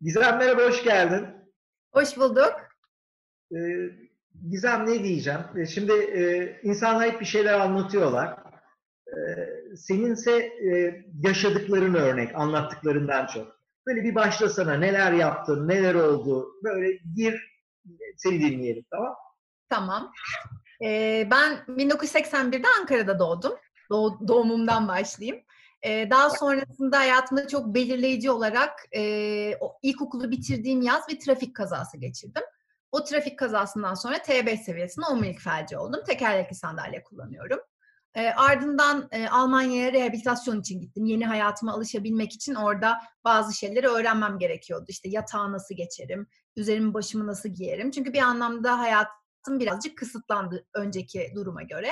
[0.00, 1.26] Gizem merhaba, hoş geldin.
[1.92, 2.54] Hoş bulduk.
[3.52, 3.56] Ee,
[4.50, 5.40] Gizem ne diyeceğim?
[5.56, 8.38] Ee, Şimdi e, insanlar hep bir şeyler anlatıyorlar.
[9.08, 13.60] Ee, seninse e, yaşadıkların örnek, anlattıklarından çok.
[13.86, 17.60] Böyle bir başlasana, neler yaptın, neler oldu, böyle gir,
[18.16, 19.14] seni dinleyelim, tamam
[19.68, 20.12] Tamam.
[20.84, 23.52] Ee, ben 1981'de Ankara'da doğdum.
[23.90, 25.42] Doğ- doğumumdan başlayayım.
[25.82, 31.96] Ee, daha sonrasında hayatımda çok belirleyici olarak e, o ilkokulu bitirdiğim yaz bir trafik kazası
[31.96, 32.42] geçirdim.
[32.92, 36.00] O trafik kazasından sonra T5 seviyesinde omurilik felci oldum.
[36.06, 37.60] Tekerlekli sandalye kullanıyorum.
[38.14, 41.04] Ee, ardından e, Almanya'ya rehabilitasyon için gittim.
[41.04, 44.84] Yeni hayatıma alışabilmek için orada bazı şeyleri öğrenmem gerekiyordu.
[44.88, 46.26] İşte yatağa nasıl geçerim,
[46.56, 47.90] üzerimi başımı nasıl giyerim.
[47.90, 51.88] Çünkü bir anlamda hayatım birazcık kısıtlandı önceki duruma göre.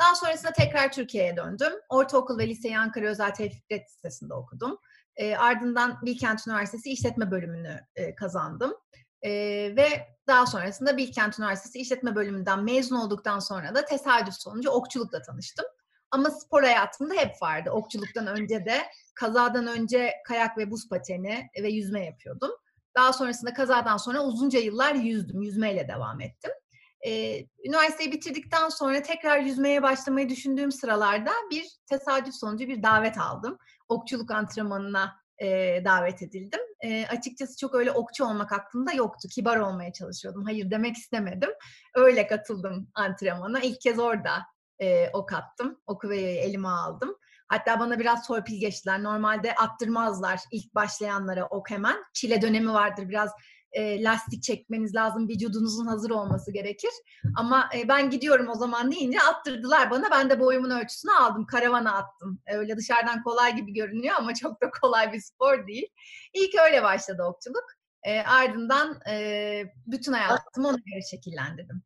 [0.00, 1.72] Daha sonrasında tekrar Türkiye'ye döndüm.
[1.88, 4.78] Ortaokul ve liseyi Ankara Özel Tevfik Lisesi'nde okudum.
[5.16, 8.74] E, ardından Bilkent Üniversitesi İşletme Bölümünü e, kazandım.
[9.22, 9.30] E,
[9.76, 9.88] ve
[10.26, 15.66] daha sonrasında Bilkent Üniversitesi İşletme Bölümünden mezun olduktan sonra da tesadüf sonucu okçulukla tanıştım.
[16.10, 17.70] Ama spor hayatımda hep vardı.
[17.70, 18.82] Okçuluktan önce de
[19.14, 22.50] kazadan önce kayak ve buz pateni ve yüzme yapıyordum.
[22.96, 25.42] Daha sonrasında kazadan sonra uzunca yıllar yüzdüm.
[25.42, 26.50] Yüzmeyle devam ettim.
[27.06, 33.58] Ee, üniversiteyi bitirdikten sonra tekrar yüzmeye başlamayı düşündüğüm sıralarda bir tesadüf sonucu bir davet aldım.
[33.88, 35.46] Okçuluk antrenmanına e,
[35.84, 36.60] davet edildim.
[36.80, 39.28] E, açıkçası çok öyle okçu olmak aklımda yoktu.
[39.34, 40.44] Kibar olmaya çalışıyordum.
[40.44, 41.50] Hayır demek istemedim.
[41.94, 43.60] Öyle katıldım antrenmana.
[43.60, 44.46] İlk kez orada
[44.78, 45.80] e, ok attım.
[45.86, 47.16] Oku ve elime aldım.
[47.48, 49.02] Hatta bana biraz torpil geçtiler.
[49.02, 51.96] Normalde attırmazlar ilk başlayanlara ok hemen.
[52.14, 53.30] Çile dönemi vardır biraz
[53.72, 56.90] e, lastik çekmeniz lazım, vücudunuzun hazır olması gerekir.
[57.36, 60.10] Ama e, ben gidiyorum o zaman deyince attırdılar bana.
[60.10, 62.40] Ben de boyumun ölçüsünü aldım, karavana attım.
[62.46, 65.86] Öyle dışarıdan kolay gibi görünüyor ama çok da kolay bir spor değil.
[66.34, 67.64] İlk öyle başladı okçuluk.
[68.02, 71.82] E, ardından e, bütün hayatımı ona göre şekillendirdim.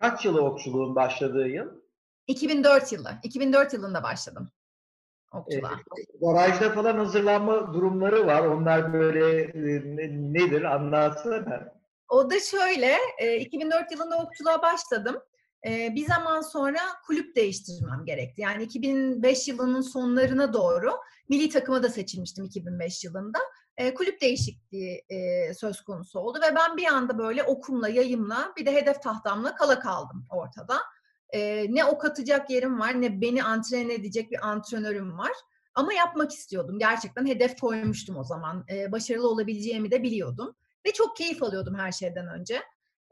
[0.00, 1.66] Kaç yılı okçuluğun başladığı yıl?
[2.26, 3.14] 2004 yılı.
[3.22, 4.50] 2004 yılında başladım
[5.34, 5.80] Ee, okçuluğa.
[6.20, 8.46] garajda falan hazırlanma durumları var.
[8.46, 10.62] Onlar böyle e, ne- nedir?
[10.62, 11.72] Anlatsana.
[12.08, 15.16] O da şöyle, e, 2004 yılında okçuluğa başladım.
[15.66, 18.40] E, bir zaman sonra kulüp değiştirmem gerekti.
[18.42, 20.90] Yani 2005 yılının sonlarına doğru
[21.28, 23.38] milli takıma da seçilmiştim 2005 yılında.
[23.76, 28.66] E, kulüp değişikliği e, söz konusu oldu ve ben bir anda böyle okumla, yayımla bir
[28.66, 30.76] de hedef tahtamla kala kaldım ortada.
[31.32, 35.32] E, ne ok atacak yerim var ne beni antren edecek bir antrenörüm var.
[35.74, 36.78] Ama yapmak istiyordum.
[36.78, 38.64] Gerçekten hedef koymuştum o zaman.
[38.70, 40.56] E, başarılı olabileceğimi de biliyordum.
[40.86, 42.62] Ve çok keyif alıyordum her şeyden önce.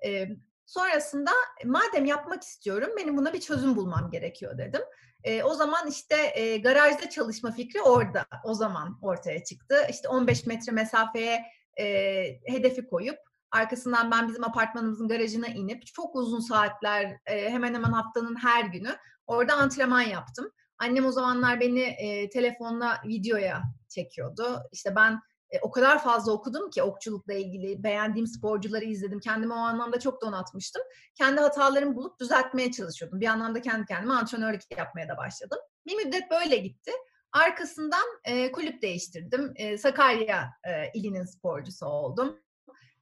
[0.07, 0.29] E,
[0.67, 1.31] sonrasında
[1.65, 4.83] madem yapmak istiyorum benim buna bir çözüm bulmam gerekiyor dedim.
[5.25, 9.87] E, o zaman işte e, garajda çalışma fikri orada o zaman ortaya çıktı.
[9.91, 11.43] İşte 15 metre mesafeye
[11.81, 11.85] e,
[12.47, 13.19] hedefi koyup
[13.53, 18.97] arkasından ben bizim apartmanımızın garajına inip çok uzun saatler e, hemen hemen haftanın her günü
[19.27, 20.51] orada antrenman yaptım.
[20.79, 24.63] Annem o zamanlar beni e, telefonla videoya çekiyordu.
[24.73, 25.21] İşte ben
[25.51, 29.21] e, o kadar fazla okudum ki okçulukla ilgili beğendiğim sporcuları izledim.
[29.21, 30.83] Kendimi o anlamda çok donatmıştım.
[31.15, 33.21] Kendi hatalarımı bulup düzeltmeye çalışıyordum.
[33.21, 35.59] Bir anlamda kendi kendime antrenörlük yapmaya da başladım.
[35.87, 36.93] Bir müddet böyle gitti.
[37.33, 39.53] Arkasından e, kulüp değiştirdim.
[39.57, 42.41] E, Sakarya e, ilinin sporcusu oldum.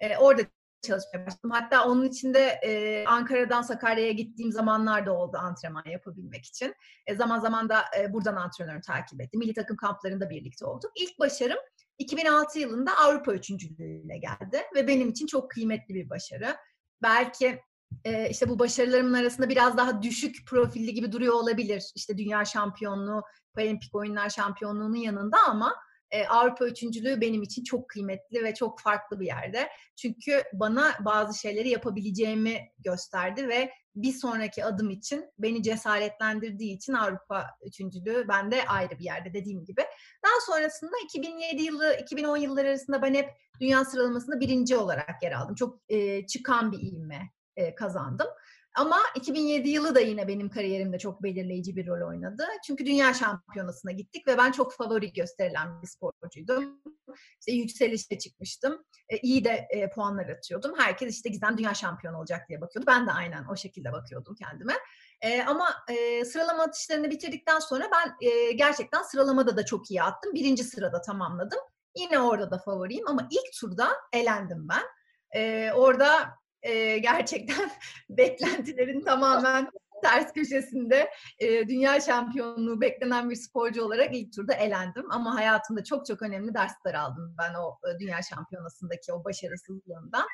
[0.01, 0.43] E, orada
[0.83, 1.51] çalışmaya başladım.
[1.51, 6.75] Hatta onun içinde e, Ankara'dan Sakarya'ya gittiğim zamanlar da oldu antrenman yapabilmek için.
[7.07, 9.41] E, zaman zaman da e, buradan antrenörü takip ettim.
[9.41, 10.91] Milli takım kamplarında birlikte olduk.
[10.97, 11.59] İlk başarım
[11.99, 16.57] 2006 yılında Avrupa üçüncülüğüyle geldi ve benim için çok kıymetli bir başarı.
[17.03, 17.61] Belki
[18.05, 21.93] e, işte bu başarılarımın arasında biraz daha düşük profilli gibi duruyor olabilir.
[21.95, 23.23] İşte dünya şampiyonluğu,
[23.55, 25.75] paralimpik oyunlar şampiyonluğunun yanında ama
[26.11, 29.69] e, Avrupa üçüncülüğü benim için çok kıymetli ve çok farklı bir yerde.
[29.97, 37.47] Çünkü bana bazı şeyleri yapabileceğimi gösterdi ve bir sonraki adım için beni cesaretlendirdiği için Avrupa
[37.67, 39.81] üçüncülüğü bende ayrı bir yerde dediğim gibi.
[40.25, 43.31] Daha sonrasında 2007 yılı, 2010 yılları arasında ben hep
[43.61, 45.55] dünya sıralamasında birinci olarak yer aldım.
[45.55, 48.27] Çok e, çıkan bir ivme e, kazandım.
[48.77, 52.47] Ama 2007 yılı da yine benim kariyerimde çok belirleyici bir rol oynadı.
[52.67, 56.83] Çünkü dünya şampiyonasına gittik ve ben çok favori gösterilen bir sporcuydum.
[57.41, 58.85] İşte yükselişe çıkmıştım.
[59.09, 60.73] E, iyi de e, puanlar atıyordum.
[60.79, 62.87] Herkes işte Gizem dünya şampiyonu olacak diye bakıyordu.
[62.87, 64.75] Ben de aynen o şekilde bakıyordum kendime.
[65.21, 70.35] E, ama e, sıralama atışlarını bitirdikten sonra ben e, gerçekten sıralamada da çok iyi attım.
[70.35, 71.61] Birinci sırada tamamladım.
[71.97, 74.83] Yine orada da favoriyim ama ilk turda elendim ben.
[75.41, 76.29] E, orada
[76.67, 77.71] e, gerçekten
[78.11, 79.71] beklentilerin tamamen
[80.03, 85.11] ters köşesinde e, dünya şampiyonluğu beklenen bir sporcu olarak ilk turda elendim.
[85.11, 90.27] Ama hayatımda çok çok önemli dersler aldım ben o e, dünya şampiyonasındaki o başarısızlığımdan.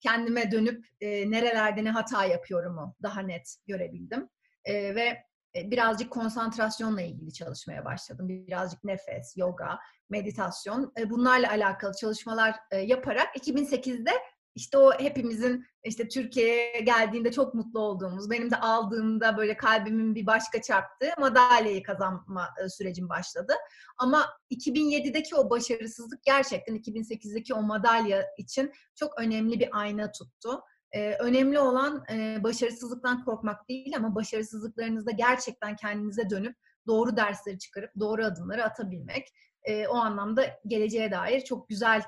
[0.00, 4.28] Kendime dönüp e, nerelerde ne hata yapıyorumu daha net görebildim.
[4.64, 5.22] E, ve
[5.54, 8.28] e, birazcık konsantrasyonla ilgili çalışmaya başladım.
[8.28, 9.78] Birazcık nefes, yoga,
[10.10, 14.12] meditasyon e, bunlarla alakalı çalışmalar e, yaparak 2008'de
[14.54, 20.26] işte o hepimizin işte Türkiye'ye geldiğinde çok mutlu olduğumuz, benim de aldığımda böyle kalbimin bir
[20.26, 23.52] başka çarptığı madalyayı kazanma sürecim başladı.
[23.98, 30.60] Ama 2007'deki o başarısızlık gerçekten 2008'deki o madalya için çok önemli bir ayna tuttu.
[30.92, 36.56] Ee, önemli olan e, başarısızlıktan korkmak değil ama başarısızlıklarınızda gerçekten kendinize dönüp
[36.86, 39.28] doğru dersleri çıkarıp doğru adımları atabilmek.
[39.62, 42.02] E, o anlamda geleceğe dair çok güzel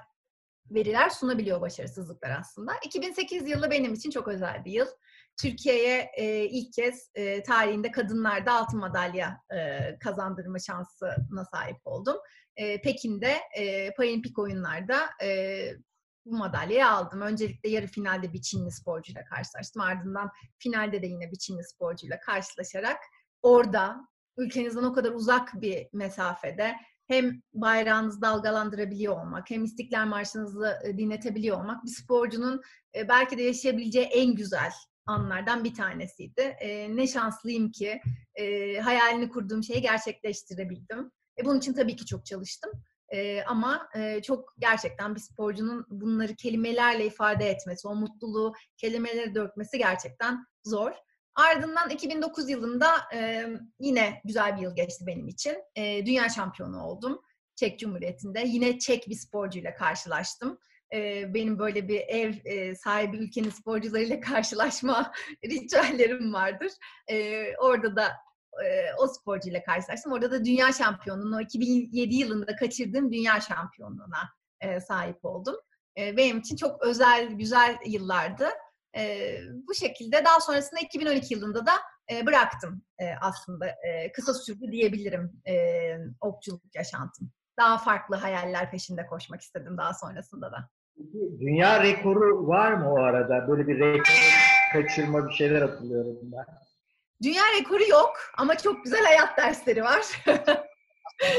[0.71, 2.73] veriler sunabiliyor başarısızlıklar aslında.
[2.85, 4.87] 2008 yılı benim için çok özel bir yıl.
[5.43, 12.17] Türkiye'ye e, ilk kez e, tarihinde kadınlarda altın madalya e, kazandırma şansına sahip oldum.
[12.57, 15.69] E, Pekin'de e, Paralimpik oyunlarda e,
[16.25, 17.21] bu madalyayı aldım.
[17.21, 19.83] Öncelikle yarı finalde bir Çinli sporcuyla karşılaştım.
[19.83, 22.99] Ardından finalde de yine bir Çinli sporcuyla karşılaşarak
[23.43, 26.75] orada ülkenizden o kadar uzak bir mesafede
[27.13, 32.61] hem bayrağınızı dalgalandırabiliyor olmak, hem İstiklal Marşınızı e, dinletebiliyor olmak bir sporcunun
[32.97, 34.73] e, belki de yaşayabileceği en güzel
[35.07, 36.41] anlardan bir tanesiydi.
[36.41, 38.01] E, ne şanslıyım ki
[38.83, 41.11] hayalini kurduğum şeyi gerçekleştirebildim.
[41.45, 42.73] Bunun için tabii ki çok çalıştım.
[43.47, 43.89] ama
[44.23, 50.93] çok gerçekten bir sporcunun bunları kelimelerle ifade etmesi, o mutluluğu kelimelere dökmesi gerçekten zor.
[51.35, 52.89] Ardından 2009 yılında
[53.81, 55.57] yine güzel bir yıl geçti benim için.
[55.79, 57.23] Dünya şampiyonu oldum
[57.57, 58.43] Çek Cumhuriyeti'nde.
[58.47, 60.59] Yine Çek bir sporcuyla karşılaştım.
[61.35, 62.35] Benim böyle bir ev
[62.75, 65.13] sahibi ülkenin sporcularıyla karşılaşma
[65.45, 66.73] ritüellerim vardır.
[67.59, 68.13] Orada da
[68.99, 70.13] o sporcuyla karşılaştım.
[70.13, 74.31] Orada da dünya şampiyonluğunu, 2007 yılında kaçırdığım dünya şampiyonluğuna
[74.89, 75.57] sahip oldum.
[75.97, 78.49] Benim için çok özel, güzel yıllardı.
[78.97, 79.37] E,
[79.69, 81.73] bu şekilde daha sonrasında 2012 yılında da
[82.11, 83.67] e, bıraktım e, aslında.
[83.69, 85.55] E, kısa sürdü diyebilirim e,
[86.21, 87.31] okçuluk yaşantım.
[87.59, 90.71] Daha farklı hayaller peşinde koşmak istedim daha sonrasında da.
[91.41, 93.49] Dünya rekoru var mı o arada?
[93.49, 94.05] Böyle bir rekor
[94.73, 96.45] kaçırma bir şeyler hatırlıyorum ben.
[97.23, 100.23] Dünya rekoru yok ama çok güzel hayat dersleri var.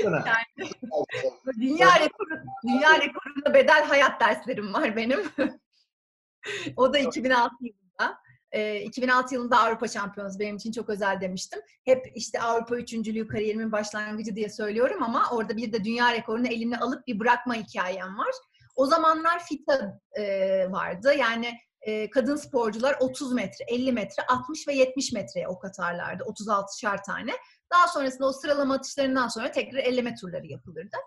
[0.04, 0.70] yani,
[1.60, 2.30] dünya rekoru,
[2.68, 5.20] dünya rekorunda bedel hayat derslerim var benim.
[6.78, 8.18] o da 2006 yılında.
[8.52, 11.60] E, 2006 yılında Avrupa Şampiyonası benim için çok özel demiştim.
[11.86, 16.78] Hep işte Avrupa üçüncülüğü kariyerimin başlangıcı diye söylüyorum ama orada bir de dünya rekorunu elimle
[16.78, 18.32] alıp bir bırakma hikayem var.
[18.76, 20.24] O zamanlar FITA e,
[20.72, 21.14] vardı.
[21.18, 26.24] Yani e, kadın sporcular 30 metre, 50 metre, 60 ve 70 metreye ok atarlardı.
[26.24, 27.32] 36'şar tane.
[27.72, 30.98] Daha sonrasında o sıralama atışlarından sonra tekrar elleme turları yapılırdı.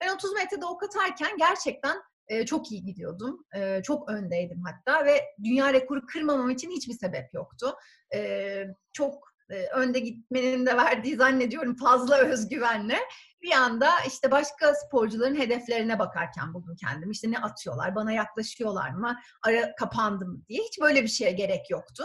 [0.00, 1.96] Ben 30 metrede ok atarken gerçekten
[2.28, 3.44] e, çok iyi gidiyordum.
[3.56, 7.74] E, çok öndeydim hatta ve dünya rekoru kırmamam için hiçbir sebep yoktu.
[8.14, 8.62] E,
[8.92, 12.98] çok e, önde gitmenin de verdiği zannediyorum fazla özgüvenle
[13.42, 17.12] bir anda işte başka sporcuların hedeflerine bakarken buldum kendimi.
[17.12, 20.62] İşte ne atıyorlar, bana yaklaşıyorlar mı, ara kapandı mı diye.
[20.62, 22.04] Hiç böyle bir şeye gerek yoktu.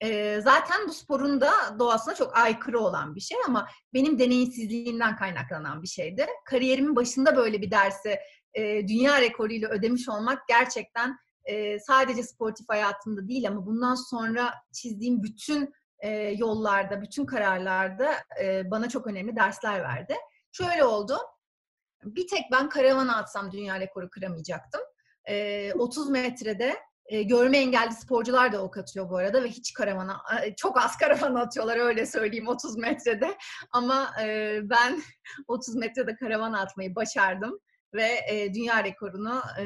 [0.00, 5.82] E, zaten bu sporun da doğasına çok aykırı olan bir şey ama benim deneyimsizliğimden kaynaklanan
[5.82, 6.26] bir şeydi.
[6.44, 8.18] Kariyerimin başında böyle bir dersi
[8.54, 15.22] e, dünya rekoruyla ödemiş olmak gerçekten e, sadece sportif hayatımda değil ama bundan sonra çizdiğim
[15.22, 20.16] bütün e, yollarda, bütün kararlarda e, bana çok önemli dersler verdi.
[20.52, 21.18] Şöyle oldu.
[22.04, 24.80] Bir tek ben karavana atsam dünya rekoru kıramayacaktım.
[25.28, 30.22] E, 30 metrede e, görme engelli sporcular da ok atıyor bu arada ve hiç karavana,
[30.56, 33.38] çok az karavana atıyorlar öyle söyleyeyim 30 metrede.
[33.70, 35.02] Ama e, ben
[35.48, 37.58] 30 metrede karavana atmayı başardım
[37.94, 39.64] ve e, dünya rekorunu e,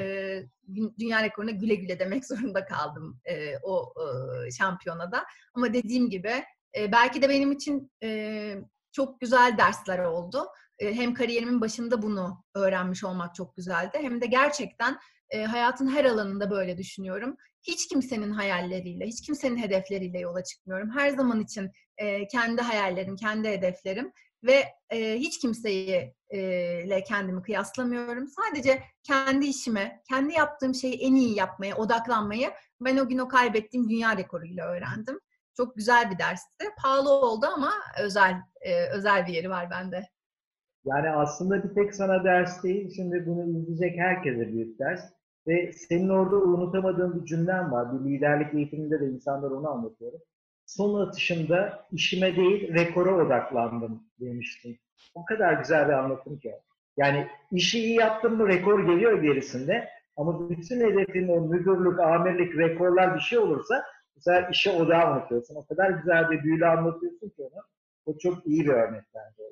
[0.99, 3.95] dünya rekoruna güle güle demek zorunda kaldım e, o
[4.47, 5.25] e, şampiyonada.
[5.55, 6.45] Ama dediğim gibi
[6.77, 8.55] e, belki de benim için e,
[8.93, 10.47] çok güzel dersler oldu.
[10.79, 13.99] E, hem kariyerimin başında bunu öğrenmiş olmak çok güzeldi.
[14.01, 14.99] Hem de gerçekten
[15.31, 17.37] e, hayatın her alanında böyle düşünüyorum.
[17.63, 20.91] Hiç kimsenin hayalleriyle, hiç kimsenin hedefleriyle yola çıkmıyorum.
[20.91, 24.13] Her zaman için e, kendi hayallerim, kendi hedeflerim
[24.47, 26.41] ve e, hiç kimseyi e,
[26.85, 28.27] ile kendimi kıyaslamıyorum.
[28.27, 32.51] Sadece kendi işime, kendi yaptığım şeyi en iyi yapmaya, odaklanmayı
[32.81, 35.21] ben o gün o kaybettiğim dünya rekoruyla öğrendim.
[35.57, 36.65] Çok güzel bir dersti.
[36.83, 37.71] Pahalı oldu ama
[38.03, 40.09] özel e, özel bir yeri var bende.
[40.85, 45.01] Yani aslında bir tek sana ders değil, şimdi bunu izleyecek herkese büyük ders.
[45.47, 48.05] Ve senin orada unutamadığın bir cümlen var.
[48.05, 50.21] Bir liderlik eğitiminde de insanlar onu anlatıyorum.
[50.67, 54.79] Son atışımda işime değil rekora odaklandım demiştin.
[55.15, 56.55] O kadar güzel bir anlatım ki.
[56.97, 59.89] Yani işi iyi yaptın mı rekor geliyor gerisinde.
[60.17, 63.85] Ama bütün hedefin o müdürlük, amirlik, rekorlar bir şey olursa
[64.17, 65.55] bu sefer işe odağı unutuyorsun.
[65.55, 67.63] O kadar güzel bir büyülü anlatıyorsun ki onu.
[68.07, 69.43] O çok iyi bir örnek bence.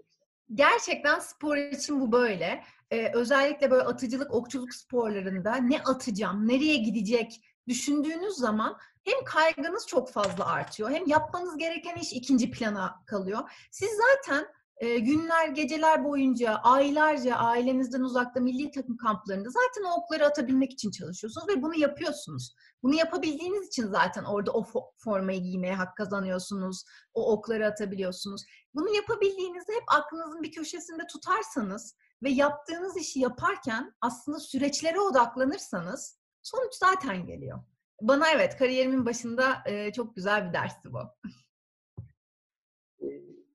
[0.54, 2.62] Gerçekten spor için bu böyle.
[2.90, 10.12] Ee, özellikle böyle atıcılık, okçuluk sporlarında ne atacağım, nereye gidecek düşündüğünüz zaman hem kaygınız çok
[10.12, 13.50] fazla artıyor hem yapmanız gereken iş ikinci plana kalıyor.
[13.71, 20.73] Siz zaten e, günler, geceler boyunca aylarca ailenizden uzakta milli takım kamplarında zaten okları atabilmek
[20.73, 22.54] için çalışıyorsunuz ve bunu yapıyorsunuz.
[22.83, 24.66] Bunu yapabildiğiniz için zaten orada o
[24.99, 26.85] formayı giymeye hak kazanıyorsunuz.
[27.14, 28.44] O okları atabiliyorsunuz.
[28.75, 36.74] Bunu yapabildiğinizde hep aklınızın bir köşesinde tutarsanız ve yaptığınız işi yaparken aslında süreçlere odaklanırsanız sonuç
[36.74, 37.58] zaten geliyor.
[38.00, 40.98] Bana evet kariyerimin başında e, çok güzel bir dersti bu.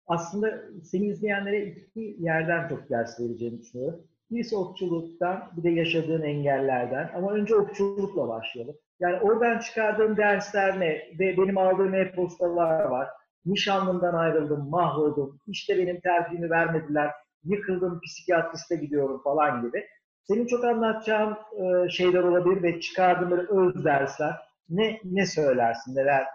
[0.08, 4.08] Aslında seni izleyenlere iki yerden çok ders vereceğini düşünüyorum.
[4.32, 7.12] Birisi okçuluktan, bir de yaşadığın engellerden.
[7.16, 8.76] Ama önce okçulukla başlayalım.
[9.00, 10.90] Yani oradan çıkardığım dersler ne?
[11.20, 13.08] Ve benim aldığım e-postalar var.
[13.46, 15.40] Nişanlımdan ayrıldım, mahvoldum.
[15.48, 17.12] İşte benim tercihimi vermediler.
[17.44, 19.86] Yıkıldım, psikiyatriste gidiyorum falan gibi.
[20.30, 24.36] Senin çok anlatacağın e, şeyler olabilir ve çıkardığın böyle öz dersler.
[24.70, 26.26] Ne ne söylersin, neler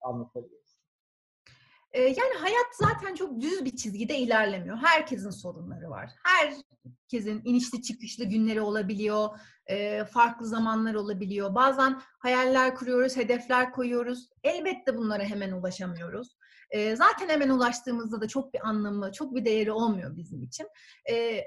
[0.00, 0.78] anlatabilirsin?
[1.94, 4.76] Yani hayat zaten çok düz bir çizgide ilerlemiyor.
[4.76, 6.10] Herkesin sorunları var.
[6.24, 9.28] Herkesin inişli çıkışlı günleri olabiliyor.
[10.12, 11.54] Farklı zamanlar olabiliyor.
[11.54, 14.28] Bazen hayaller kuruyoruz, hedefler koyuyoruz.
[14.44, 16.36] Elbette bunlara hemen ulaşamıyoruz.
[16.94, 20.68] Zaten hemen ulaştığımızda da çok bir anlamı, çok bir değeri olmuyor bizim için.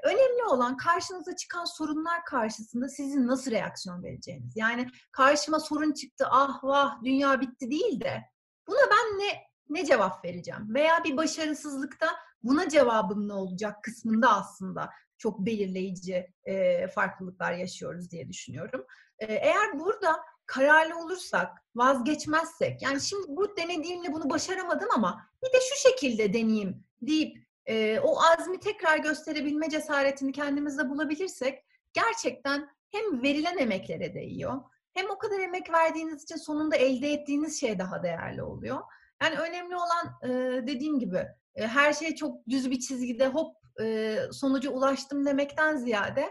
[0.03, 4.57] Önemli olan karşınıza çıkan sorunlar karşısında sizin nasıl reaksiyon vereceğiniz.
[4.57, 8.23] Yani karşıma sorun çıktı, ah vah dünya bitti değil de
[8.67, 10.73] buna ben ne ne cevap vereceğim?
[10.73, 12.07] Veya bir başarısızlıkta
[12.43, 18.85] buna cevabım ne olacak kısmında aslında çok belirleyici e, farklılıklar yaşıyoruz diye düşünüyorum.
[19.19, 20.15] E, eğer burada
[20.45, 26.83] kararlı olursak, vazgeçmezsek, yani şimdi bu denediğimle bunu başaramadım ama bir de şu şekilde deneyeyim
[27.01, 34.61] deyip e, o azmi tekrar gösterebilme cesaretini kendimizde bulabilirsek gerçekten hem verilen emeklere değiyor
[34.95, 38.79] hem o kadar emek verdiğiniz için sonunda elde ettiğiniz şey daha değerli oluyor.
[39.21, 40.29] Yani önemli olan e,
[40.67, 46.29] dediğim gibi e, her şey çok düz bir çizgide hop e, sonuca ulaştım demekten ziyade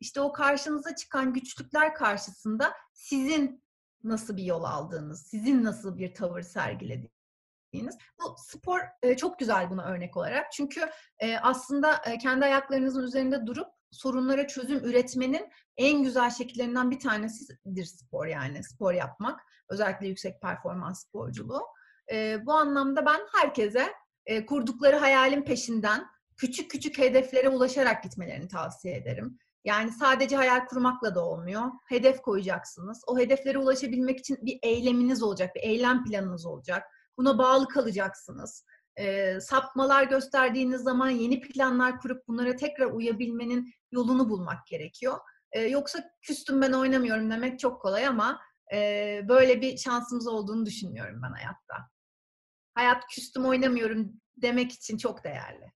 [0.00, 3.64] işte o karşınıza çıkan güçlükler karşısında sizin
[4.04, 7.98] nasıl bir yol aldığınız, sizin nasıl bir tavır sergilediğiniz.
[8.20, 10.52] Bu spor e, çok güzel buna örnek olarak.
[10.52, 16.98] Çünkü e, aslında e, kendi ayaklarınızın üzerinde durup sorunlara çözüm üretmenin en güzel şekillerinden bir
[16.98, 19.40] tanesidir spor yani spor yapmak.
[19.68, 21.62] Özellikle yüksek performans sporculuğu.
[22.42, 23.92] Bu anlamda ben herkese
[24.46, 29.38] kurdukları hayalin peşinden küçük küçük hedeflere ulaşarak gitmelerini tavsiye ederim.
[29.64, 31.62] Yani sadece hayal kurmakla da olmuyor.
[31.88, 33.02] Hedef koyacaksınız.
[33.06, 36.82] O hedeflere ulaşabilmek için bir eyleminiz olacak, bir eylem planınız olacak.
[37.18, 38.64] Buna bağlı kalacaksınız.
[38.96, 45.18] E, sapmalar gösterdiğiniz zaman yeni planlar kurup bunlara tekrar uyabilmenin yolunu bulmak gerekiyor.
[45.52, 48.40] E, yoksa küstüm ben oynamıyorum demek çok kolay ama
[48.74, 51.94] e, böyle bir şansımız olduğunu düşünüyorum ben hayatta
[52.74, 55.72] hayat küstüm oynamıyorum demek için çok değerli.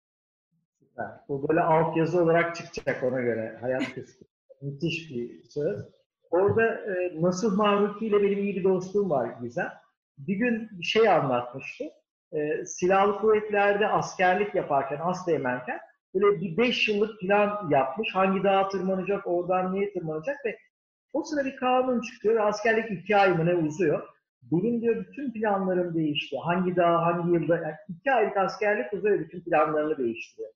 [1.30, 3.58] Bu böyle altyazı olarak çıkacak ona göre.
[3.62, 4.28] Hayat küstüm.
[4.62, 5.86] Müthiş bir söz.
[6.30, 9.72] Orada e, Nasıl Mahruki ile benim iyi bir dostluğum var Gizem.
[10.18, 11.84] Bir gün bir şey anlatmıştı.
[12.32, 15.80] E, silahlı kuvvetlerde askerlik yaparken, asteğmenken
[16.16, 18.16] böyle bir beş yıllık plan yapmış.
[18.16, 20.58] Hangi dağa tırmanacak, oradan niye tırmanacak ve
[21.14, 22.48] o sırada bir kanun çıkıyor.
[22.48, 24.08] Askerlik iki ay mı ne uzuyor.
[24.42, 26.38] Benim diyor bütün planlarım değişti.
[26.44, 30.52] Hangi dağ, hangi yılda, yani iki aylık askerlik uzuyor bütün planlarını değiştiriyor.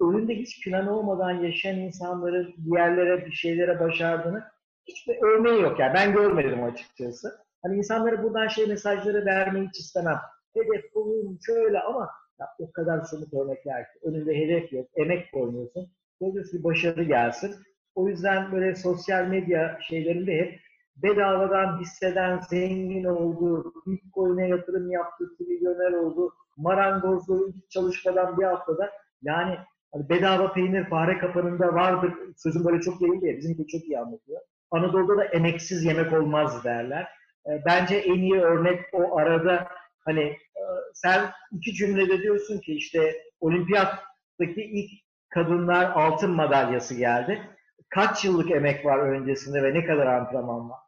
[0.00, 4.44] Önünde hiç plan olmadan yaşayan insanların bir yerlere, bir şeylere başardığını
[4.86, 5.80] hiçbir örneği yok.
[5.80, 7.38] Yani ben görmedim açıkçası.
[7.62, 10.20] Hani insanlara buradan şey mesajları vermeyi hiç istemem.
[10.54, 12.10] Hedef bulun şöyle ama
[12.40, 13.98] ya o kadar somut örnekler ki.
[14.02, 15.88] Önünde hedef yok, emek koymuyorsun.
[16.20, 17.54] Dolayısıyla başarı gelsin.
[17.94, 20.60] O yüzden böyle sosyal medya şeylerinde hep
[20.96, 28.90] bedavadan hisseden zengin oldu, Bitcoin'e yatırım yaptı, trilyoner oldu, marangozluğu hiç çalışmadan bir haftada
[29.22, 29.56] yani
[29.92, 32.14] hani bedava peynir fare kapanında vardır.
[32.36, 34.40] Sözüm böyle çok değil de bizimki çok iyi anlatıyor.
[34.70, 37.02] Anadolu'da da emeksiz yemek olmaz derler.
[37.46, 40.62] E, bence en iyi örnek o arada hani e,
[40.94, 44.90] sen iki cümlede diyorsun ki işte olimpiyattaki ilk
[45.28, 47.50] kadınlar altın madalyası geldi.
[47.88, 50.78] Kaç yıllık emek var öncesinde ve ne kadar antrenman var?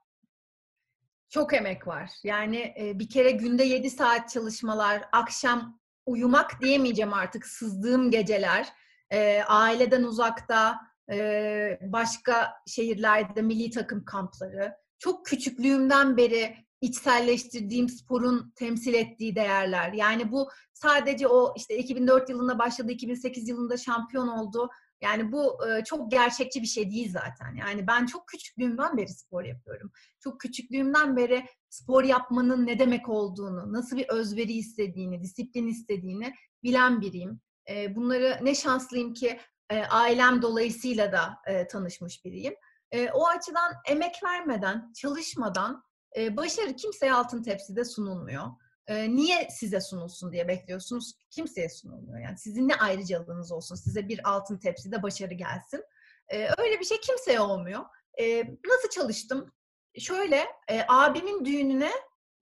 [1.30, 2.10] Çok emek var.
[2.24, 8.68] Yani e, bir kere günde 7 saat çalışmalar, akşam uyumak diyemeyeceğim artık sızdığım geceler,
[9.10, 10.80] e, aileden uzakta,
[11.12, 14.74] e, başka şehirlerde milli takım kampları.
[14.98, 19.92] Çok küçüklüğümden beri içselleştirdiğim sporun temsil ettiği değerler.
[19.92, 24.68] Yani bu sadece o işte 2004 yılında başladı, 2008 yılında şampiyon oldu.
[25.00, 27.54] Yani bu e, çok gerçekçi bir şey değil zaten.
[27.54, 29.92] Yani ben çok küçüklüğümden beri spor yapıyorum.
[30.20, 37.00] Çok küçüklüğümden beri spor yapmanın ne demek olduğunu, nasıl bir özveri istediğini, disiplin istediğini bilen
[37.00, 37.40] biriyim.
[37.68, 42.54] E, bunları ne şanslıyım ki e, ailem dolayısıyla da e, tanışmış biriyim.
[42.92, 45.82] E, o açıdan emek vermeden, çalışmadan
[46.16, 48.44] e, başarı kimseye altın tepside sunulmuyor.
[48.86, 51.14] E, niye size sunulsun diye bekliyorsunuz?
[51.30, 52.20] Kimseye sunulmuyor.
[52.20, 55.84] Yani sizin ne ayrıcalığınız olsun, size bir altın tepside başarı gelsin.
[56.28, 57.84] E, öyle bir şey kimseye olmuyor.
[58.20, 59.52] E, nasıl çalıştım?
[59.98, 61.90] Şöyle, e, abimin düğününe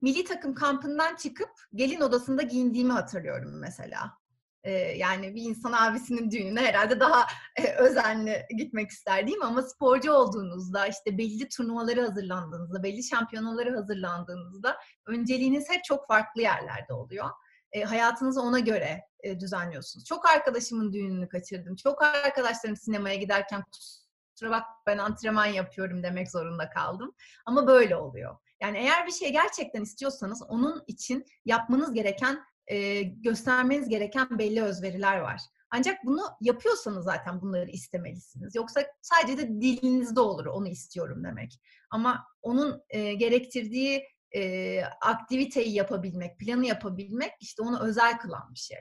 [0.02, 4.12] milli takım kampından çıkıp gelin odasında giyindiğimi hatırlıyorum mesela.
[4.96, 9.44] Yani bir insan abisinin düğününe herhalde daha e, özenli gitmek ister değil mi?
[9.44, 16.92] Ama sporcu olduğunuzda, işte belli turnuvaları hazırlandığınızda, belli şampiyonaları hazırlandığınızda önceliğiniz hep çok farklı yerlerde
[16.92, 17.30] oluyor.
[17.72, 20.04] E, hayatınızı ona göre e, düzenliyorsunuz.
[20.04, 21.76] Çok arkadaşımın düğününü kaçırdım.
[21.76, 27.14] Çok arkadaşlarım sinemaya giderken kusura bak ben antrenman yapıyorum demek zorunda kaldım.
[27.46, 28.36] Ama böyle oluyor.
[28.60, 35.18] Yani eğer bir şey gerçekten istiyorsanız onun için yapmanız gereken, e, göstermeniz gereken belli özveriler
[35.18, 35.40] var.
[35.70, 38.54] Ancak bunu yapıyorsanız zaten bunları istemelisiniz.
[38.54, 41.60] Yoksa sadece de dilinizde olur onu istiyorum demek.
[41.90, 44.02] Ama onun e, gerektirdiği
[44.34, 48.78] e, aktiviteyi yapabilmek, planı yapabilmek işte onu özel kılan bir şey.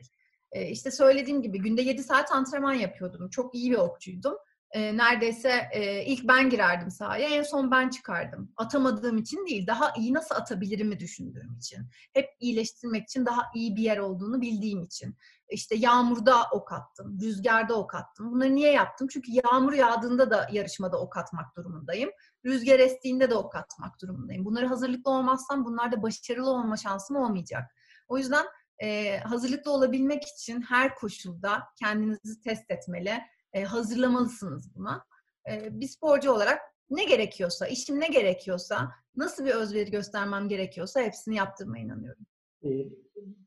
[0.51, 3.29] E, işte söylediğim gibi günde 7 saat antrenman yapıyordum.
[3.29, 4.35] Çok iyi bir okçuydum
[4.71, 8.51] e, neredeyse e, ilk ben girerdim sahaya, en son ben çıkardım.
[8.57, 11.79] Atamadığım için değil, daha iyi nasıl atabilirim mi düşündüğüm için.
[12.13, 15.15] Hep iyileştirmek için daha iyi bir yer olduğunu bildiğim için.
[15.49, 18.31] İşte yağmurda ok attım, rüzgarda ok attım.
[18.31, 19.07] Bunları niye yaptım?
[19.11, 22.09] Çünkü yağmur yağdığında da yarışmada ok atmak durumundayım.
[22.45, 24.45] Rüzgar estiğinde de ok atmak durumundayım.
[24.45, 27.71] Bunları hazırlıklı olmazsam bunlarda başarılı olma şansım olmayacak.
[28.07, 28.45] O yüzden
[28.79, 33.21] e, hazırlıklı olabilmek için her koşulda kendinizi test etmeli
[33.55, 35.05] e, hazırlamalısınız buna.
[35.51, 41.35] E, bir sporcu olarak ne gerekiyorsa, işim ne gerekiyorsa, nasıl bir özveri göstermem gerekiyorsa hepsini
[41.35, 42.25] yaptığıma inanıyorum.
[42.63, 42.69] E,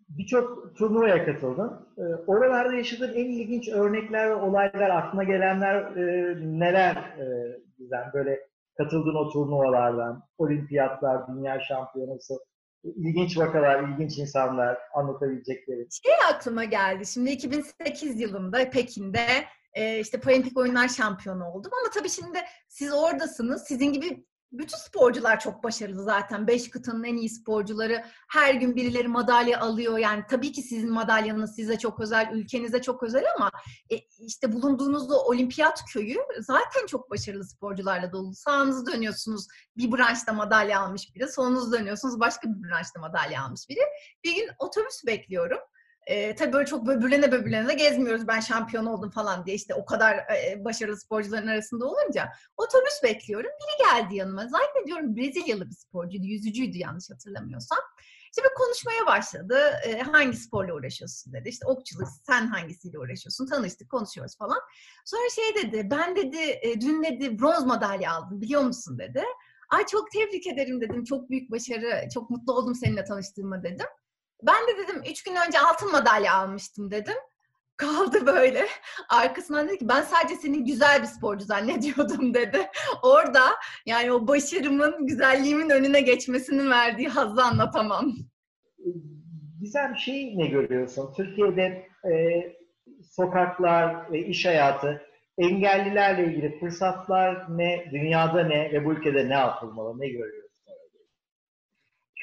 [0.09, 1.89] Birçok turnuvaya katıldın.
[1.99, 8.11] E, oralarda yaşadığın en ilginç örnekler ve olaylar, aklına gelenler e, neler e, Gizem?
[8.15, 12.35] Böyle katıldığın o turnuvalardan, olimpiyatlar, dünya şampiyonası,
[12.85, 15.87] ilginç vakalar, ilginç insanlar anlatabilecekleri.
[15.91, 17.07] Şey aklıma geldi.
[17.07, 19.27] Şimdi 2008 yılında Pekin'de
[19.73, 21.73] e, işte paralimpik oyunlar şampiyonu oldum.
[21.81, 23.65] Ama tabii şimdi siz oradasınız.
[23.67, 26.47] Sizin gibi bütün sporcular çok başarılı zaten.
[26.47, 28.05] Beş kıtanın en iyi sporcuları.
[28.29, 29.99] Her gün birileri madalya alıyor.
[29.99, 33.51] Yani tabii ki sizin madalyanız size çok özel, ülkenize çok özel ama
[33.91, 38.35] e, işte bulunduğunuz o olimpiyat köyü zaten çok başarılı sporcularla dolu.
[38.35, 41.29] Sağınızı dönüyorsunuz bir branşta madalya almış biri.
[41.29, 43.81] Solunuzu dönüyorsunuz başka bir branşta madalya almış biri.
[44.25, 45.59] Bir gün otobüs bekliyorum.
[46.09, 48.29] E, tabii böyle çok böbürlene böbürlene gezmiyoruz.
[48.29, 53.51] Ben şampiyon oldum falan diye işte o kadar e, başarılı sporcuların arasında olunca otobüs bekliyorum.
[53.51, 54.49] Biri geldi yanıma.
[54.49, 56.27] Zannediyorum Brezilyalı bir sporcuydu.
[56.27, 57.79] Yüzücüydü yanlış hatırlamıyorsam.
[58.31, 59.59] İşte bir konuşmaya başladı.
[59.87, 61.49] E, hangi sporla uğraşıyorsun dedi.
[61.49, 63.47] İşte okçuluk, sen hangisiyle uğraşıyorsun?
[63.47, 64.59] Tanıştık, konuşuyoruz falan.
[65.05, 69.23] Sonra şey dedi, ben dedi, e, dün dedi bronz madalya aldım biliyor musun dedi.
[69.71, 71.05] Ay çok tebrik ederim dedim.
[71.05, 73.87] Çok büyük başarı, çok mutlu oldum seninle tanıştığıma dedim.
[74.43, 77.17] Ben de dedim üç gün önce altın madalya almıştım dedim.
[77.77, 78.67] Kaldı böyle.
[79.09, 82.69] Arkasından dedi ki ben sadece seni güzel bir sporcu zannediyordum dedi.
[83.03, 83.45] Orada
[83.87, 88.15] yani o başarımın, güzelliğimin önüne geçmesinin verdiği hazzı anlatamam.
[89.61, 91.13] Güzel bir şey ne görüyorsun?
[91.17, 92.43] Türkiye'de e,
[93.03, 95.03] sokaklar ve iş hayatı
[95.39, 100.38] engellilerle ilgili fırsatlar ne, dünyada ne ve bu ülkede ne yapılmalı, ne görüyorsun?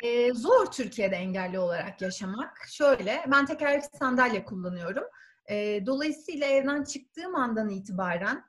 [0.03, 2.57] E, zor Türkiye'de engelli olarak yaşamak.
[2.67, 5.03] Şöyle, ben tekerlekli sandalye kullanıyorum.
[5.49, 8.43] E, dolayısıyla evden çıktığım andan itibaren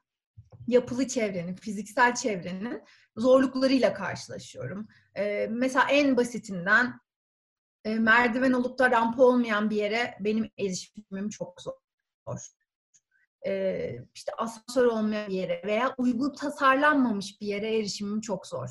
[0.66, 2.82] yapılı çevrenin, fiziksel çevrenin
[3.16, 4.88] zorluklarıyla karşılaşıyorum.
[5.14, 7.00] E, mesela en basitinden
[7.84, 12.46] e, merdiven olup da rampa olmayan bir yere benim erişimim çok zor.
[13.46, 18.68] E, işte asansör olmayan bir yere veya uygun tasarlanmamış bir yere erişimim çok zor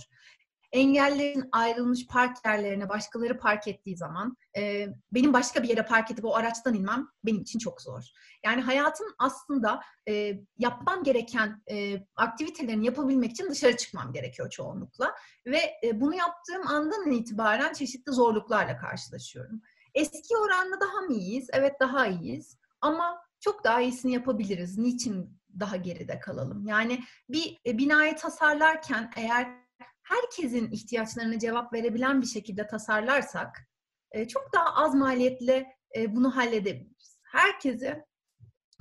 [0.76, 6.26] engellerin ayrılmış park yerlerine başkaları park ettiği zaman e, benim başka bir yere park edip
[6.26, 8.04] o araçtan inmem benim için çok zor.
[8.46, 15.16] Yani hayatım aslında e, yapmam gereken e, aktivitelerini yapabilmek için dışarı çıkmam gerekiyor çoğunlukla.
[15.46, 19.62] Ve e, bunu yaptığım andan itibaren çeşitli zorluklarla karşılaşıyorum.
[19.94, 21.48] Eski oranla daha mı iyiyiz?
[21.54, 22.58] Evet daha iyiyiz.
[22.82, 24.78] Ama çok daha iyisini yapabiliriz.
[24.78, 26.68] Niçin daha geride kalalım?
[26.68, 29.65] Yani bir e, binayı tasarlarken eğer
[30.06, 33.68] herkesin ihtiyaçlarına cevap verebilen bir şekilde tasarlarsak
[34.12, 37.20] e, çok daha az maliyetle e, bunu halledebiliriz.
[37.24, 38.06] Herkese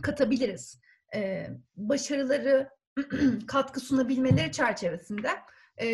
[0.02, 0.80] katabiliriz.
[1.14, 2.70] E, başarıları
[3.46, 5.30] katkı sunabilmeleri çerçevesinde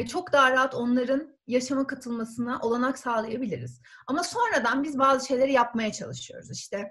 [0.08, 3.80] çok daha rahat onların yaşama katılmasına olanak sağlayabiliriz.
[4.06, 6.50] Ama sonradan biz bazı şeyleri yapmaya çalışıyoruz.
[6.50, 6.90] İşte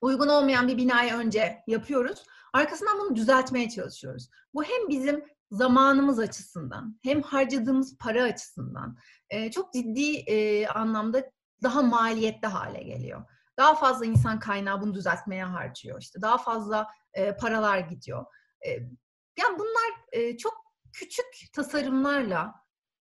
[0.00, 2.24] uygun olmayan bir binayı önce yapıyoruz.
[2.52, 4.30] Arkasından bunu düzeltmeye çalışıyoruz.
[4.54, 8.96] Bu hem bizim zamanımız açısından hem harcadığımız para açısından
[9.30, 11.30] e, çok ciddi e, anlamda
[11.62, 13.24] daha maliyetli hale geliyor.
[13.58, 16.00] Daha fazla insan kaynağı bunu düzeltmeye harcıyor.
[16.00, 18.24] İşte daha fazla e, paralar gidiyor.
[18.66, 18.70] E,
[19.38, 20.54] yani bunlar e, çok
[20.92, 22.54] küçük tasarımlarla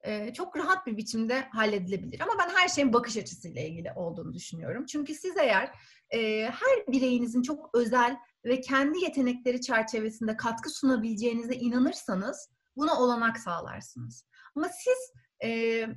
[0.02, 2.20] e, çok rahat bir biçimde halledilebilir.
[2.20, 4.86] Ama ben her şeyin bakış açısıyla ilgili olduğunu düşünüyorum.
[4.86, 5.72] Çünkü siz eğer
[6.10, 14.26] e, her bireyinizin çok özel ve kendi yetenekleri çerçevesinde katkı sunabileceğinize inanırsanız buna olanak sağlarsınız.
[14.56, 15.50] Ama siz e,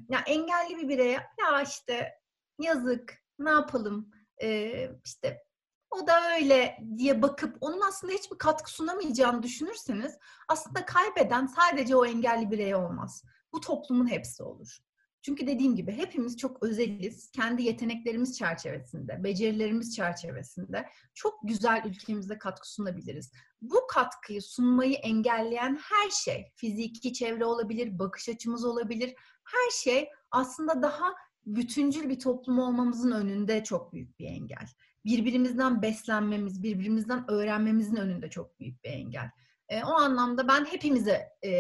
[0.09, 2.13] ya engelli bir bireye ya işte
[2.59, 4.11] yazık ne yapalım
[4.43, 4.71] e,
[5.05, 5.43] işte
[5.91, 12.07] o da öyle diye bakıp onun aslında hiçbir katkı sunamayacağını düşünürseniz aslında kaybeden sadece o
[12.07, 13.25] engelli birey olmaz.
[13.53, 14.79] Bu toplumun hepsi olur.
[15.23, 17.31] Çünkü dediğim gibi hepimiz çok özeliz.
[17.31, 23.33] Kendi yeteneklerimiz çerçevesinde, becerilerimiz çerçevesinde çok güzel ülkemize katkı sunabiliriz.
[23.63, 30.83] Bu katkıyı sunmayı engelleyen her şey, fiziki çevre olabilir, bakış açımız olabilir, her şey aslında
[30.83, 31.15] daha
[31.47, 34.67] bütüncül bir toplum olmamızın önünde çok büyük bir engel.
[35.05, 39.31] Birbirimizden beslenmemiz, birbirimizden öğrenmemizin önünde çok büyük bir engel.
[39.69, 41.51] E, o anlamda ben hepimize e,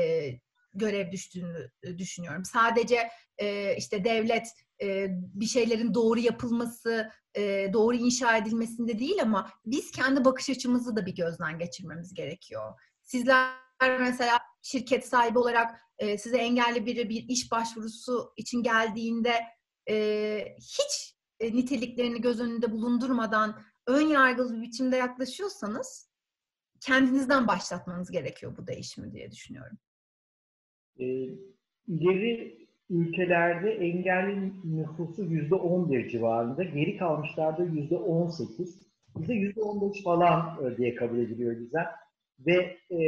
[0.74, 2.44] görev düştüğünü e, düşünüyorum.
[2.44, 3.08] Sadece
[3.38, 4.48] e, işte devlet
[4.82, 10.96] e, bir şeylerin doğru yapılması, e, doğru inşa edilmesinde değil ama biz kendi bakış açımızı
[10.96, 12.80] da bir gözden geçirmemiz gerekiyor.
[13.02, 13.52] Sizler
[14.00, 19.35] mesela şirket sahibi olarak e, size engelli biri bir iş başvurusu için geldiğinde
[19.88, 26.12] e, hiç e, niteliklerini göz önünde bulundurmadan ön yargılı bir biçimde yaklaşıyorsanız
[26.80, 29.78] kendinizden başlatmanız gerekiyor bu değişimi diye düşünüyorum.
[30.98, 31.05] E,
[31.88, 38.83] ileri ülkelerde engelli nüfusu yüzde 11 civarında, geri kalmışlarda yüzde 18.
[39.16, 41.85] Bize yüzde 15 falan e, diye kabul ediliyor bize.
[42.46, 42.98] Ve e,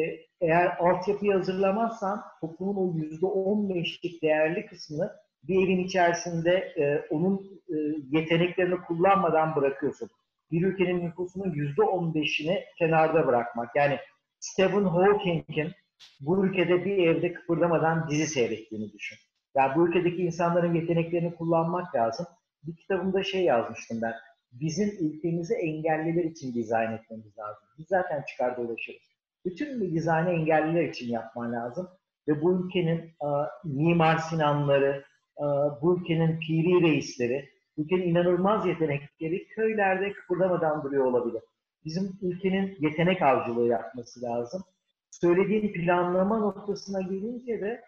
[0.41, 5.11] eğer altyapıyı hazırlamazsan toplumun o yüzde 15'lik değerli kısmını
[5.43, 7.77] bir evin içerisinde e, onun e,
[8.11, 10.09] yeteneklerini kullanmadan bırakıyorsun.
[10.51, 13.77] Bir ülkenin nüfusunun yüzde 15'ini kenarda bırakmak.
[13.77, 13.99] Yani
[14.41, 15.73] Stephen Hawking'in
[16.21, 19.19] bu ülkede bir evde kıpırdamadan dizi seyrettiğini düşün.
[19.57, 22.27] Ya yani bu ülkedeki insanların yeteneklerini kullanmak lazım.
[22.63, 24.15] Bir kitabımda şey yazmıştım ben.
[24.53, 27.69] Bizim ülkemizi engelliler için dizayn etmemiz lazım.
[27.79, 29.03] Biz zaten çıkar dolaşırız.
[29.45, 31.89] Bütün bir dizaynı engelliler için yapman lazım.
[32.29, 35.05] Ve bu ülkenin a, Mimar Sinanları,
[35.37, 41.43] a, bu ülkenin piri reisleri, ülkenin inanılmaz yetenekleri köylerde kıpırdamadan duruyor olabilir.
[41.85, 44.65] Bizim ülkenin yetenek avcılığı yapması lazım
[45.21, 47.83] söylediğin planlama noktasına gelince de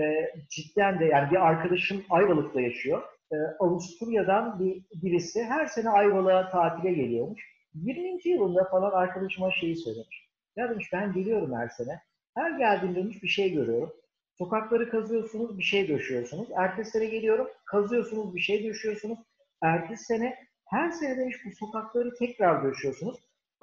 [0.50, 3.02] cidden de yani bir arkadaşım Ayvalık'ta yaşıyor.
[3.32, 7.54] E, Avusturya'dan bir birisi her sene Ayvalık'a tatile geliyormuş.
[7.74, 8.28] 20.
[8.28, 10.28] yılında falan arkadaşıma şeyi söylemiş.
[10.56, 12.00] Ya demiş ben geliyorum her sene.
[12.36, 13.92] Her geldiğimde demiş bir şey görüyorum.
[14.38, 16.48] Sokakları kazıyorsunuz, bir şey döşüyorsunuz.
[16.56, 19.18] Ertesi sene geliyorum, kazıyorsunuz, bir şey döşüyorsunuz.
[19.62, 20.34] Ertesi sene
[20.64, 23.16] her sene demiş bu sokakları tekrar döşüyorsunuz.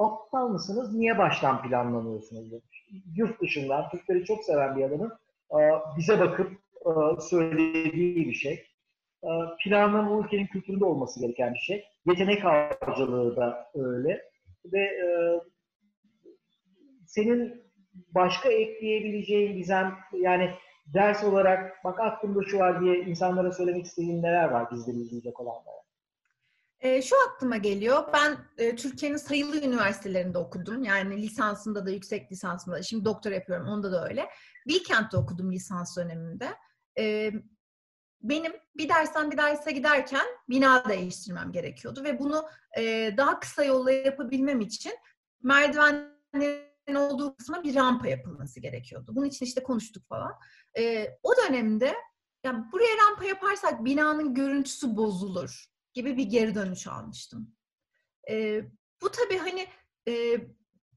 [0.06, 0.94] Aptal mısınız?
[0.96, 2.72] Niye baştan planlamıyorsunuz demiş
[3.16, 5.12] yurt dışından Türkleri çok seven bir adamın
[5.52, 5.60] e,
[5.98, 6.52] bize bakıp
[6.86, 8.54] e, söylediği bir şey.
[9.24, 9.30] E,
[9.64, 11.84] planlama ülkenin kültüründe olması gereken bir şey.
[12.06, 14.22] Yetenek avcılığı da öyle.
[14.66, 14.90] Ve
[17.08, 17.64] senin
[18.16, 20.52] başka ekleyebileceğin gizem yani
[20.94, 25.82] ders olarak bak aklımda şu var diye insanlara söylemek istediğin neler var bizden izleyecek olanlara?
[26.82, 28.14] E, şu aklıma geliyor.
[28.14, 30.84] Ben e, Türkiye'nin sayılı üniversitelerinde okudum.
[30.84, 32.84] Yani lisansında da, yüksek lisansında da.
[32.84, 33.68] Şimdi doktor yapıyorum.
[33.68, 34.30] Onda da öyle.
[34.68, 36.50] Bilkent'te okudum lisans döneminde.
[37.00, 37.32] E,
[38.22, 42.04] benim bir dersten bir derse giderken bina değiştirmem gerekiyordu.
[42.04, 42.46] Ve bunu
[42.78, 44.94] e, daha kısa yolla yapabilmem için
[45.44, 49.16] merdivenlerin olduğu kısma bir rampa yapılması gerekiyordu.
[49.16, 50.34] Bunun için işte konuştuk falan.
[50.78, 51.96] E, o dönemde
[52.44, 57.56] yani buraya rampa yaparsak binanın görüntüsü bozulur gibi bir geri dönüş almıştım.
[58.30, 58.62] E,
[59.02, 59.68] bu tabii hani
[60.08, 60.38] e,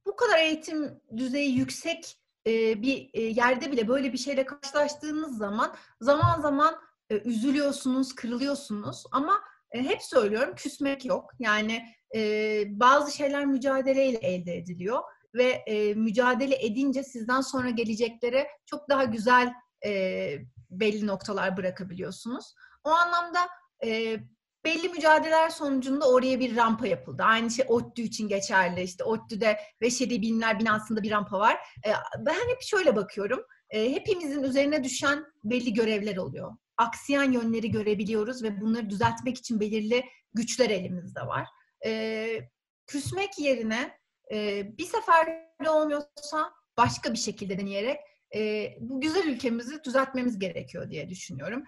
[0.06, 5.76] bu kadar eğitim düzeyi yüksek e, bir e, yerde bile böyle bir şeyle karşılaştığınız zaman
[6.00, 6.76] zaman zaman
[7.10, 11.30] e, üzülüyorsunuz, kırılıyorsunuz ama e, hep söylüyorum küsmek yok.
[11.38, 15.02] Yani e, bazı şeyler mücadeleyle elde ediliyor
[15.34, 19.54] ve e, mücadele edince sizden sonra geleceklere çok daha güzel
[19.86, 20.38] e,
[20.70, 22.54] belli noktalar bırakabiliyorsunuz.
[22.84, 23.48] O anlamda
[23.84, 24.18] e,
[24.64, 27.22] belli mücadeleler sonucunda oraya bir rampa yapıldı.
[27.22, 28.82] Aynı şey ODTÜ için geçerli.
[28.82, 31.54] İşte ODTÜ'de Veşedi Bilimler binasında bir rampa var.
[31.86, 33.40] E, ben hep şöyle bakıyorum.
[33.70, 36.52] E, hepimizin üzerine düşen belli görevler oluyor.
[36.76, 41.46] Aksiyen yönleri görebiliyoruz ve bunları düzeltmek için belirli güçler elimizde var.
[41.84, 42.40] E,
[42.86, 43.98] küsmek yerine
[44.32, 48.00] e, bir seferde olmuyorsa başka bir şekilde deneyerek
[48.34, 51.64] e, bu güzel ülkemizi düzeltmemiz gerekiyor diye düşünüyorum.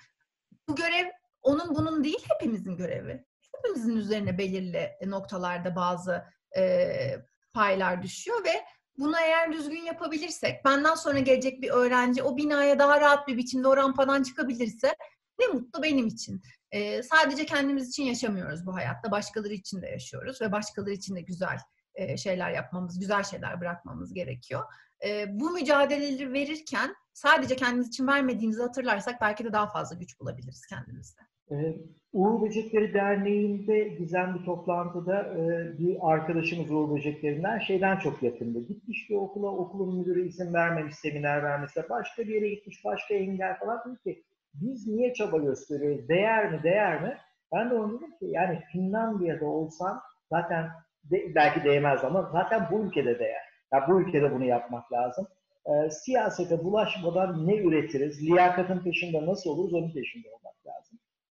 [0.68, 1.06] Bu görev
[1.46, 3.24] onun bunun değil hepimizin görevi.
[3.56, 6.24] Hepimizin üzerine belirli noktalarda bazı
[6.56, 6.96] e,
[7.52, 8.64] paylar düşüyor ve
[8.98, 13.68] bunu eğer düzgün yapabilirsek, benden sonra gelecek bir öğrenci o binaya daha rahat bir biçimde
[13.68, 14.96] o rampadan çıkabilirse
[15.38, 16.42] ne mutlu benim için.
[16.70, 21.20] E, sadece kendimiz için yaşamıyoruz bu hayatta, başkaları için de yaşıyoruz ve başkaları için de
[21.20, 21.58] güzel
[21.94, 24.62] e, şeyler yapmamız, güzel şeyler bırakmamız gerekiyor.
[25.04, 30.66] E, bu mücadeleleri verirken sadece kendimiz için vermediğimizi hatırlarsak belki de daha fazla güç bulabiliriz
[30.66, 31.20] kendimizde.
[31.50, 31.76] Ee,
[32.12, 38.60] Uğur Böcekleri Derneği'nde gizem bir toplantıda e, bir arkadaşımız Uğur Böcekleri'nden şeyden çok yakındı.
[38.68, 41.84] Gitmiş bir okula, okulun müdürü izin vermemiş seminer vermesine.
[41.90, 43.82] Başka bir yere gitmiş, başka engel falan.
[43.86, 44.22] Dedi ki
[44.54, 46.08] biz niye çaba gösteriyoruz?
[46.08, 47.16] Değer mi, değer mi?
[47.52, 50.68] Ben de onu dedim ki yani Finlandiya'da olsan zaten
[51.04, 53.42] de, belki değmez ama zaten bu ülkede değer.
[53.72, 55.26] Yani bu ülkede bunu yapmak lazım.
[55.66, 58.22] E, siyasete bulaşmadan ne üretiriz?
[58.22, 59.74] Liyakatın peşinde nasıl oluruz?
[59.74, 60.45] Onun peşinde olmak.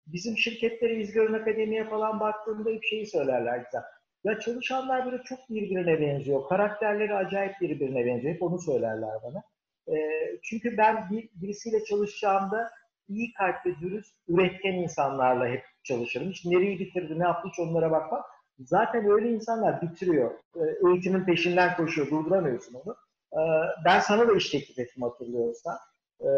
[0.07, 3.83] Bizim şirketlere İzgör'ün Akademi'ye falan baktığımda hep şeyi söylerler güzel.
[4.25, 6.49] Ya çalışanlar böyle çok birbirine benziyor.
[6.49, 8.35] Karakterleri acayip birbirine benziyor.
[8.35, 9.43] Hep onu söylerler bana.
[9.97, 9.99] E,
[10.43, 12.71] çünkü ben bir, birisiyle çalışacağımda
[13.09, 16.31] iyi kalpli, dürüst, üretken insanlarla hep çalışırım.
[16.31, 18.23] Hiç nereyi bitirdi, ne yaptı hiç onlara bakmam.
[18.59, 20.31] Zaten öyle insanlar bitiriyor.
[20.57, 22.97] E, eğitimin peşinden koşuyor, durduramıyorsun onu.
[23.33, 23.41] E,
[23.85, 25.77] ben sana da iş teklif ettim hatırlıyorsan.
[26.21, 26.29] E,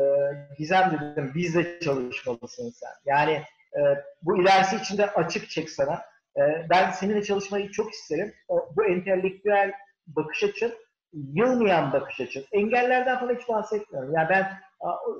[0.59, 2.93] Gizem dedim, bizle çalışmalısın sen.
[3.05, 3.43] Yani
[3.79, 6.03] e, bu ilerisi için de açık çek sana.
[6.37, 8.35] E, ben seninle çalışmayı çok isterim.
[8.49, 9.73] O, bu entelektüel
[10.07, 10.73] bakış açın,
[11.13, 12.45] yılmayan bakış açın.
[12.53, 14.15] Engellerden falan hiç bahsetmiyorum.
[14.15, 14.53] Yani ben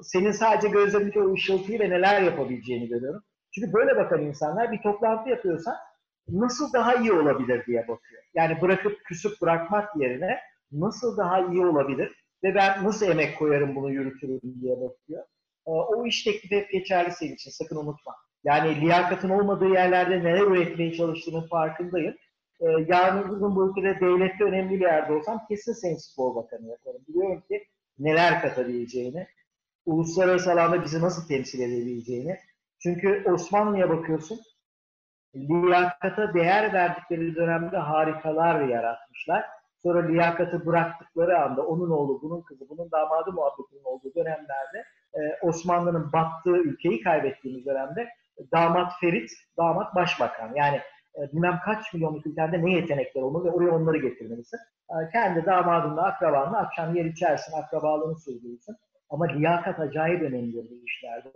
[0.03, 3.23] senin sadece gözlerindeki o ışıltıyı ve neler yapabileceğini görüyorum.
[3.55, 5.77] Çünkü böyle bakan insanlar bir toplantı yapıyorsa
[6.29, 8.23] nasıl daha iyi olabilir diye bakıyor.
[8.35, 10.39] Yani bırakıp küsüp bırakmak yerine
[10.73, 15.25] nasıl daha iyi olabilir ve ben nasıl emek koyarım bunu yürütürüm diye bakıyor.
[15.65, 18.15] O iş teklifi hep geçerli senin için sakın unutma.
[18.45, 22.15] Yani liyakatın olmadığı yerlerde neler üretmeye çalıştığının farkındayım.
[22.61, 27.01] Ee, yarın bugün bu ülkede devlette önemli bir yerde olsam kesin senin spor bakanı yaparım.
[27.09, 27.65] Biliyorum ki
[27.99, 29.27] neler katabileceğini,
[29.87, 32.37] uluslararası alanda bizi nasıl temsil edebileceğini.
[32.83, 34.41] Çünkü Osmanlı'ya bakıyorsun,
[35.37, 39.45] liyakata değer verdikleri dönemde harikalar yaratmışlar.
[39.83, 46.13] Sonra liyakatı bıraktıkları anda onun oğlu, bunun kızı, bunun damadı muhabbetinin olduğu dönemlerde e, Osmanlı'nın
[46.13, 48.09] battığı ülkeyi kaybettiğimiz dönemde
[48.53, 50.53] damat Ferit, damat başbakan.
[50.55, 50.77] Yani
[51.17, 54.59] e, bilmem kaç milyonluk ülkede ne yetenekler olmalı ve oraya onları getirmelisin.
[54.91, 58.77] E, kendi damadınla, akrabanla akşam yer içersin, akrabalığını sürdürürsün.
[59.11, 61.29] Ama liyakat acayip önemlidir bu işlerde.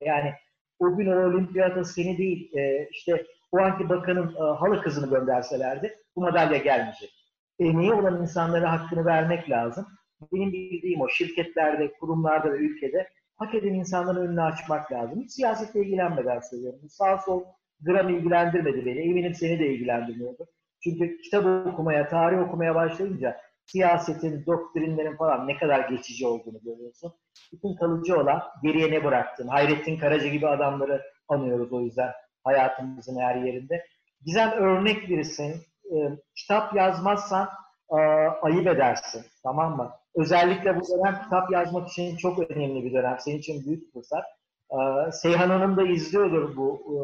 [0.00, 0.32] Yani
[0.78, 5.98] o gün o olimpiyata seni değil, e, işte o anki bakanın e, halı kızını gönderselerdi
[6.16, 7.10] bu madalya gelmeyecek.
[7.58, 9.86] Emeği olan insanlara hakkını vermek lazım.
[10.32, 13.08] Benim bildiğim o şirketlerde, kurumlarda ve ülkede
[13.40, 15.20] hak eden insanların önünü açmak lazım.
[15.20, 16.80] Hiç siyasetle ilgilenmeden söylüyorum.
[16.88, 17.44] Sağ sol
[17.80, 19.00] gram ilgilendirmedi beni.
[19.00, 20.46] Eminim seni de ilgilendirmiyordu.
[20.84, 27.12] Çünkü kitap okumaya, tarih okumaya başlayınca siyasetin, doktrinlerin falan ne kadar geçici olduğunu görüyorsun.
[27.52, 29.48] Bütün kalıcı olan geriye ne bıraktın?
[29.48, 32.12] Hayrettin Karaca gibi adamları anıyoruz o yüzden
[32.44, 33.84] hayatımızın her yerinde.
[34.24, 35.54] Gizem örnek birisin.
[35.84, 35.96] E,
[36.36, 37.48] kitap yazmazsan
[37.90, 37.96] e,
[38.42, 39.24] ayıp edersin.
[39.42, 39.90] Tamam mı?
[40.14, 43.16] Özellikle bu dönem kitap yazmak için çok önemli bir dönem.
[43.20, 44.24] Senin için büyük fırsat.
[44.70, 46.94] E, Seyhan Hanım da izliyordur bu e,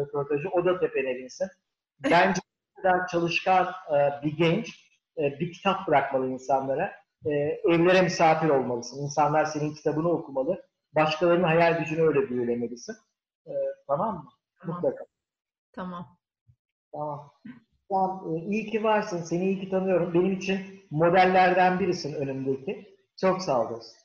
[0.00, 0.48] röportajı.
[0.48, 1.48] O da tepenelinsin.
[2.04, 2.40] Bence
[2.86, 4.68] kadar çalışkan e, bir genç
[5.18, 6.92] e, bir kitap bırakmalı insanlara.
[7.26, 7.30] E,
[7.68, 9.02] evlere misafir olmalısın.
[9.02, 10.62] İnsanlar senin kitabını okumalı.
[10.94, 12.96] Başkalarının hayal gücünü öyle büyülemelisin.
[13.46, 13.52] E,
[13.86, 14.28] tamam mı?
[14.60, 14.76] Tamam.
[14.76, 15.04] Mutlaka.
[15.72, 16.18] Tamam.
[16.92, 17.32] Tamam.
[17.90, 17.96] E,
[18.48, 19.22] iyi ki varsın.
[19.22, 20.14] Seni iyi ki tanıyorum.
[20.14, 20.58] Benim için
[20.90, 22.96] modellerden birisin önümdeki.
[23.20, 24.00] Çok sağ ol dostum.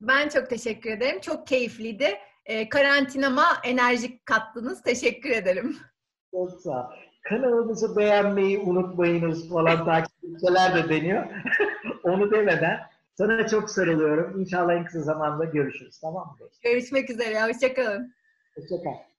[0.00, 1.20] Ben çok teşekkür ederim.
[1.20, 2.18] Çok keyifliydi.
[2.46, 4.82] e, karantinama enerjik kattınız.
[4.82, 5.76] Teşekkür ederim.
[6.30, 6.92] Çok sağ ol.
[7.22, 11.26] Kanalımızı beğenmeyi unutmayınız falan takipçiler de deniyor.
[12.04, 12.80] Onu demeden
[13.14, 14.40] sana çok sarılıyorum.
[14.40, 15.98] İnşallah en kısa zamanda görüşürüz.
[16.00, 16.46] Tamam mı?
[16.62, 17.42] Görüşmek üzere.
[17.42, 18.14] Hoşçakalın.
[18.56, 19.13] Hoşçakal.